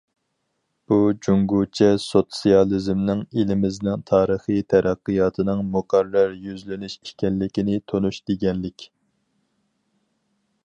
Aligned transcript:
بۇ، 0.91 0.95
جۇڭگوچە 1.25 1.89
سوتسىيالىزمنىڭ 2.05 3.21
ئېلىمىزنىڭ 3.41 4.01
تارىخىي 4.11 4.63
تەرەققىياتىنىڭ 4.75 5.61
مۇقەررەر 5.75 6.33
يۈزلىنىشى 6.47 7.01
ئىكەنلىكىنى 7.11 7.77
تونۇش 7.93 8.21
دېگەنلىك. 8.31 8.87